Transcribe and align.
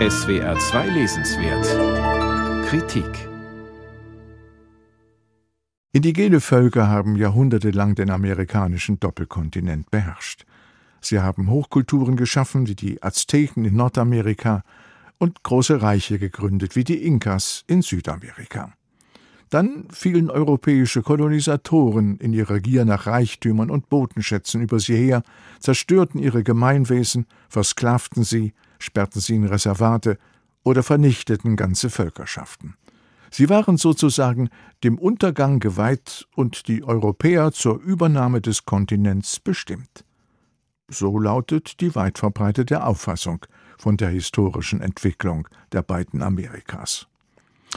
SWR 0.00 0.58
2 0.58 0.88
Lesenswert 0.88 2.66
Kritik 2.66 3.28
Indigene 5.92 6.40
Völker 6.40 6.88
haben 6.88 7.14
jahrhundertelang 7.14 7.94
den 7.94 8.10
amerikanischen 8.10 8.98
Doppelkontinent 8.98 9.92
beherrscht. 9.92 10.46
Sie 11.00 11.20
haben 11.20 11.48
Hochkulturen 11.48 12.16
geschaffen 12.16 12.66
wie 12.66 12.74
die 12.74 13.04
Azteken 13.04 13.64
in 13.64 13.76
Nordamerika 13.76 14.64
und 15.18 15.44
große 15.44 15.80
Reiche 15.80 16.18
gegründet 16.18 16.74
wie 16.74 16.82
die 16.82 17.06
Inkas 17.06 17.62
in 17.68 17.80
Südamerika. 17.80 18.72
Dann 19.54 19.86
fielen 19.88 20.30
europäische 20.30 21.02
Kolonisatoren 21.02 22.16
in 22.16 22.32
ihrer 22.32 22.58
Gier 22.58 22.84
nach 22.84 23.06
Reichtümern 23.06 23.70
und 23.70 23.88
Bodenschätzen 23.88 24.60
über 24.60 24.80
sie 24.80 24.96
her, 24.96 25.22
zerstörten 25.60 26.20
ihre 26.20 26.42
Gemeinwesen, 26.42 27.26
versklavten 27.48 28.24
sie, 28.24 28.52
sperrten 28.80 29.20
sie 29.20 29.36
in 29.36 29.44
Reservate 29.44 30.18
oder 30.64 30.82
vernichteten 30.82 31.54
ganze 31.54 31.88
Völkerschaften. 31.88 32.74
Sie 33.30 33.48
waren 33.48 33.76
sozusagen 33.76 34.48
dem 34.82 34.98
Untergang 34.98 35.60
geweiht 35.60 36.26
und 36.34 36.66
die 36.66 36.82
Europäer 36.82 37.52
zur 37.52 37.80
Übernahme 37.80 38.40
des 38.40 38.64
Kontinents 38.64 39.38
bestimmt. 39.38 40.04
So 40.88 41.16
lautet 41.16 41.80
die 41.80 41.94
weit 41.94 42.18
verbreitete 42.18 42.82
Auffassung 42.84 43.46
von 43.78 43.98
der 43.98 44.08
historischen 44.08 44.80
Entwicklung 44.80 45.46
der 45.70 45.82
beiden 45.82 46.22
Amerikas. 46.22 47.06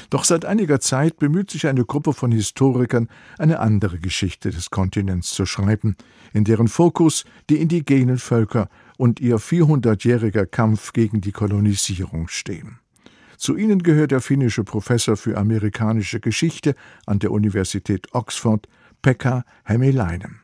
Doch 0.10 0.24
seit 0.24 0.46
einiger 0.46 0.80
Zeit 0.80 1.18
bemüht 1.18 1.52
sich 1.52 1.68
eine 1.68 1.86
Gruppe 1.86 2.14
von 2.14 2.32
Historikern, 2.32 3.10
eine 3.38 3.60
andere 3.60 4.00
Geschichte 4.00 4.52
des 4.52 4.70
Kontinents 4.70 5.32
zu 5.32 5.46
schreiben, 5.46 5.96
in 6.34 6.44
deren 6.44 6.68
Fokus 6.68 7.26
die 7.50 7.58
indigenen 7.58 8.18
Völker 8.18 8.70
und 8.98 9.20
ihr 9.20 9.38
400-jähriger 9.38 10.46
Kampf 10.46 10.94
gegen 10.94 11.22
die 11.22 11.32
Kolonisierung 11.32 12.28
stehen. 12.28 12.80
Zu 13.38 13.56
ihnen 13.56 13.84
gehört 13.84 14.12
der 14.12 14.22
finnische 14.22 14.64
Professor 14.64 15.16
für 15.16 15.38
amerikanische 15.38 16.20
Geschichte 16.20 16.76
an 17.06 17.20
der 17.20 17.32
Universität 17.32 18.08
Oxford, 18.14 18.68
Pekka 19.04 19.44
Hämäläinen. 19.64 20.42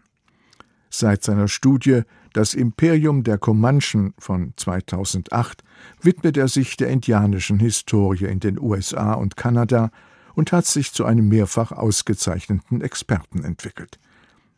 Seit 0.89 1.23
seiner 1.23 1.47
Studie 1.47 2.01
Das 2.33 2.55
Imperium 2.55 3.23
der 3.23 3.37
Comanchen 3.37 4.13
von 4.17 4.53
2008 4.57 5.63
widmet 6.01 6.35
er 6.35 6.47
sich 6.47 6.75
der 6.77 6.89
indianischen 6.89 7.59
Historie 7.59 8.25
in 8.25 8.39
den 8.39 8.59
USA 8.59 9.13
und 9.13 9.37
Kanada 9.37 9.91
und 10.33 10.51
hat 10.51 10.65
sich 10.65 10.91
zu 10.91 11.05
einem 11.05 11.29
mehrfach 11.29 11.71
ausgezeichneten 11.71 12.81
Experten 12.81 13.43
entwickelt. 13.43 13.99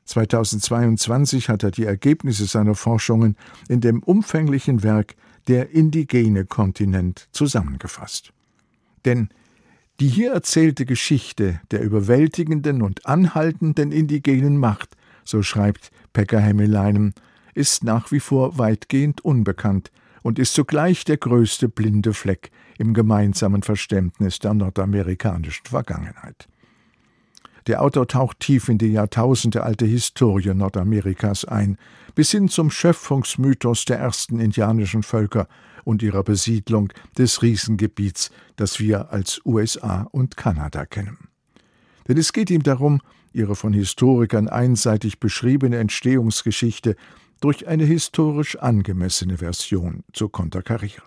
2022 0.06 1.50
hat 1.50 1.64
er 1.64 1.72
die 1.72 1.84
Ergebnisse 1.84 2.46
seiner 2.46 2.76
Forschungen 2.76 3.36
in 3.68 3.82
dem 3.82 4.02
umfänglichen 4.04 4.84
Werk 4.84 5.16
Der 5.48 5.72
indigene 5.72 6.46
Kontinent 6.46 7.28
zusammengefasst. 7.32 8.34
Denn 9.04 9.30
die 10.00 10.08
hier 10.08 10.32
erzählte 10.32 10.86
Geschichte 10.86 11.62
der 11.70 11.82
überwältigenden 11.82 12.82
und 12.82 13.06
anhaltenden 13.06 13.92
indigenen 13.92 14.58
Macht 14.58 14.96
so 15.26 15.42
schreibt 15.42 15.92
Pekka 16.14 16.38
Hämäläinen, 16.38 17.14
ist 17.56 17.84
nach 17.84 18.12
wie 18.12 18.20
vor 18.20 18.58
weitgehend 18.60 19.26
unbekannt 19.26 19.92
und 20.22 20.38
ist 20.40 20.54
zugleich 20.54 21.06
der 21.06 21.18
größte 21.18 21.70
blinde 21.70 22.14
Fleck 22.14 22.52
im 22.78 22.94
gemeinsamen 22.94 23.64
Verständnis 23.64 24.40
der 24.40 24.54
nordamerikanischen 24.54 25.66
Vergangenheit. 25.66 26.48
Der 27.68 27.82
Autor 27.82 28.08
taucht 28.08 28.42
tief 28.42 28.70
in 28.70 28.78
die 28.78 28.92
jahrtausendealte 28.92 29.86
Historie 29.86 30.54
Nordamerikas 30.54 31.46
ein, 31.46 31.78
bis 32.14 32.30
hin 32.32 32.48
zum 32.48 32.70
Schöpfungsmythos 32.70 33.86
der 33.86 33.98
ersten 33.98 34.40
indianischen 34.40 35.02
Völker 35.02 35.48
und 35.84 36.04
ihrer 36.04 36.24
Besiedlung 36.24 36.94
des 37.18 37.42
Riesengebiets, 37.42 38.32
das 38.56 38.80
wir 38.80 39.12
als 39.12 39.42
USA 39.46 40.08
und 40.12 40.38
Kanada 40.38 40.86
kennen. 40.86 41.18
Denn 42.08 42.18
es 42.18 42.34
geht 42.34 42.52
ihm 42.52 42.62
darum, 42.62 43.02
ihre 43.34 43.56
von 43.56 43.74
Historikern 43.74 44.48
einseitig 44.48 45.20
beschriebene 45.20 45.78
Entstehungsgeschichte 45.78 46.96
durch 47.40 47.68
eine 47.68 47.84
historisch 47.84 48.58
angemessene 48.58 49.38
Version 49.38 50.04
zu 50.14 50.30
konterkarieren. 50.30 51.04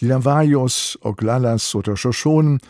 Die 0.00 0.06
Navajos, 0.06 0.98
Oglalas 1.02 1.74
oder 1.74 1.96
Shoshonen, 1.96 2.60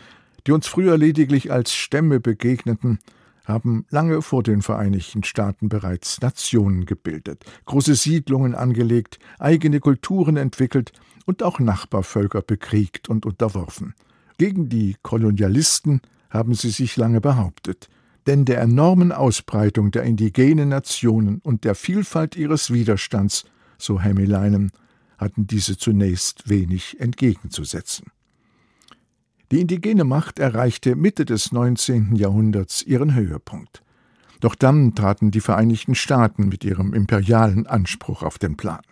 die 0.46 0.52
uns 0.52 0.66
früher 0.66 0.96
lediglich 0.96 1.52
als 1.52 1.74
Stämme 1.74 2.20
begegneten, 2.20 3.00
haben 3.44 3.86
lange 3.90 4.22
vor 4.22 4.42
den 4.42 4.62
Vereinigten 4.62 5.24
Staaten 5.24 5.68
bereits 5.68 6.20
Nationen 6.20 6.86
gebildet, 6.86 7.44
große 7.64 7.94
Siedlungen 7.94 8.54
angelegt, 8.54 9.18
eigene 9.38 9.80
Kulturen 9.80 10.36
entwickelt 10.36 10.92
und 11.26 11.42
auch 11.42 11.58
Nachbarvölker 11.58 12.42
bekriegt 12.42 13.08
und 13.08 13.26
unterworfen. 13.26 13.94
Gegen 14.38 14.68
die 14.68 14.96
Kolonialisten 15.02 16.00
haben 16.30 16.54
sie 16.54 16.70
sich 16.70 16.96
lange 16.96 17.20
behauptet, 17.20 17.88
denn 18.28 18.44
der 18.44 18.60
enormen 18.60 19.10
Ausbreitung 19.10 19.90
der 19.90 20.02
indigenen 20.02 20.68
Nationen 20.68 21.40
und 21.42 21.64
der 21.64 21.74
Vielfalt 21.74 22.36
ihres 22.36 22.70
Widerstands, 22.70 23.44
so 23.78 24.02
Hämäläinen, 24.02 24.70
hatten 25.16 25.46
diese 25.46 25.78
zunächst 25.78 26.46
wenig 26.48 27.00
entgegenzusetzen. 27.00 28.08
Die 29.50 29.62
indigene 29.62 30.04
Macht 30.04 30.38
erreichte 30.38 30.94
Mitte 30.94 31.24
des 31.24 31.52
19. 31.52 32.16
Jahrhunderts 32.16 32.82
ihren 32.82 33.14
Höhepunkt. 33.14 33.82
Doch 34.40 34.54
dann 34.54 34.94
traten 34.94 35.30
die 35.30 35.40
Vereinigten 35.40 35.94
Staaten 35.94 36.50
mit 36.50 36.64
ihrem 36.64 36.92
imperialen 36.92 37.66
Anspruch 37.66 38.22
auf 38.22 38.38
den 38.38 38.58
Plan. 38.58 38.82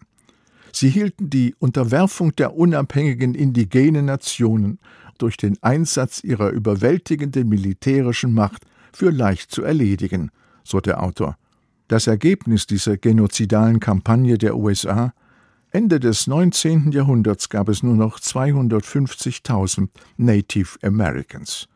Sie 0.73 0.89
hielten 0.89 1.29
die 1.29 1.55
Unterwerfung 1.59 2.35
der 2.37 2.57
unabhängigen 2.57 3.35
indigenen 3.35 4.07
Nationen 4.07 4.79
durch 5.19 5.37
den 5.37 5.63
Einsatz 5.63 6.25
ihrer 6.25 6.49
überwältigenden 6.49 7.51
militärischen 7.51 8.33
Macht 8.33 8.65
für 8.97 9.11
leicht 9.11 9.51
zu 9.51 9.62
erledigen, 9.62 10.31
so 10.65 10.81
der 10.81 11.03
Autor. 11.03 11.37
Das 11.87 12.07
Ergebnis 12.07 12.67
dieser 12.67 12.97
genozidalen 12.97 13.79
Kampagne 13.79 14.39
der 14.39 14.57
USA 14.57 15.12
Ende 15.71 16.01
des 16.01 16.27
19. 16.27 16.93
Jahrhunderts 16.93 17.51
gab 17.51 17.69
es 17.69 17.83
nur 17.83 17.95
noch 17.95 18.19
250.000 18.19 19.89
Native 20.17 20.79
Americans. 20.83 21.69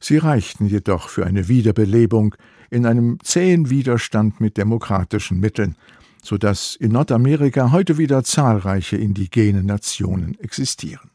Sie 0.00 0.16
reichten 0.16 0.66
jedoch 0.66 1.08
für 1.08 1.24
eine 1.24 1.46
Wiederbelebung 1.46 2.34
in 2.70 2.84
einem 2.84 3.20
zähen 3.22 3.70
Widerstand 3.70 4.40
mit 4.40 4.56
demokratischen 4.56 5.38
Mitteln, 5.38 5.76
so 6.20 6.36
dass 6.36 6.74
in 6.74 6.90
Nordamerika 6.90 7.70
heute 7.70 7.96
wieder 7.96 8.24
zahlreiche 8.24 8.96
indigene 8.96 9.62
Nationen 9.62 10.36
existieren. 10.40 11.10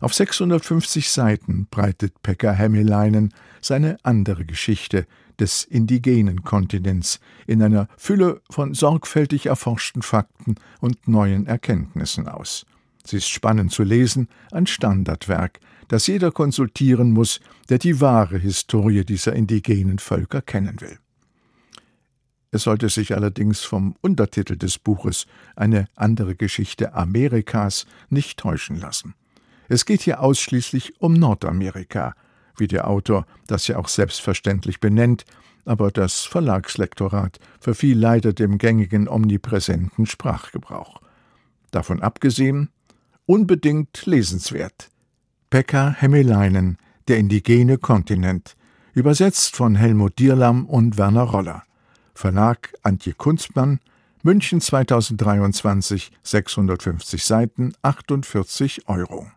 Auf 0.00 0.14
650 0.14 1.10
Seiten 1.10 1.66
breitet 1.70 2.22
Pekka 2.22 2.52
Hämäläinen 2.52 3.34
seine 3.60 3.98
andere 4.02 4.46
Geschichte 4.46 5.06
des 5.38 5.64
indigenen 5.64 6.42
Kontinents 6.42 7.20
in 7.46 7.62
einer 7.62 7.86
Fülle 7.98 8.40
von 8.48 8.72
sorgfältig 8.72 9.46
erforschten 9.46 10.00
Fakten 10.00 10.54
und 10.80 11.06
neuen 11.06 11.46
Erkenntnissen 11.46 12.28
aus. 12.28 12.64
Sie 13.04 13.18
ist 13.18 13.28
spannend 13.28 13.72
zu 13.72 13.82
lesen, 13.82 14.28
ein 14.52 14.66
Standardwerk, 14.66 15.60
das 15.88 16.06
jeder 16.06 16.30
konsultieren 16.30 17.10
muss, 17.10 17.40
der 17.68 17.78
die 17.78 18.00
wahre 18.00 18.38
Historie 18.38 19.04
dieser 19.04 19.34
indigenen 19.34 19.98
Völker 19.98 20.40
kennen 20.40 20.80
will. 20.80 20.98
Es 22.52 22.62
sollte 22.62 22.88
sich 22.88 23.14
allerdings 23.14 23.60
vom 23.60 23.96
Untertitel 24.00 24.56
des 24.56 24.78
Buches 24.78 25.26
eine 25.56 25.86
andere 25.94 26.36
Geschichte 26.36 26.94
Amerikas 26.94 27.86
nicht 28.08 28.38
täuschen 28.38 28.76
lassen. 28.76 29.14
Es 29.70 29.84
geht 29.84 30.00
hier 30.00 30.20
ausschließlich 30.20 31.00
um 31.00 31.12
Nordamerika, 31.12 32.14
wie 32.56 32.66
der 32.66 32.88
Autor 32.88 33.24
das 33.46 33.68
ja 33.68 33.78
auch 33.78 33.86
selbstverständlich 33.86 34.80
benennt, 34.80 35.24
aber 35.64 35.92
das 35.92 36.24
Verlagslektorat 36.24 37.38
verfiel 37.60 37.96
leider 37.96 38.32
dem 38.32 38.58
gängigen 38.58 39.06
omnipräsenten 39.08 40.06
Sprachgebrauch. 40.06 41.00
Davon 41.70 42.02
abgesehen, 42.02 42.70
unbedingt 43.26 44.06
lesenswert. 44.06 44.90
Pekka 45.50 45.94
Hämäläinen, 45.96 46.76
Der 47.06 47.18
indigene 47.18 47.78
Kontinent, 47.78 48.56
übersetzt 48.92 49.54
von 49.54 49.76
Helmut 49.76 50.18
Dierlam 50.18 50.66
und 50.66 50.98
Werner 50.98 51.22
Roller. 51.22 51.62
Verlag 52.12 52.72
Antje 52.82 53.12
Kunstmann, 53.12 53.78
München 54.24 54.60
2023, 54.60 56.10
650 56.24 57.24
Seiten, 57.24 57.72
48 57.82 58.88
Euro. 58.88 59.28